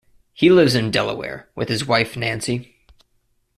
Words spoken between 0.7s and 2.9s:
in Delaware with his wife Nancy.